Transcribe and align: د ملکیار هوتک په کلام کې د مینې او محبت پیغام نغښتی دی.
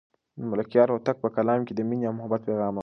د 0.37 0.39
ملکیار 0.51 0.87
هوتک 0.91 1.17
په 1.23 1.29
کلام 1.35 1.59
کې 1.67 1.73
د 1.75 1.79
مینې 1.89 2.05
او 2.07 2.15
محبت 2.17 2.41
پیغام 2.47 2.71
نغښتی 2.73 2.77
دی. 2.77 2.79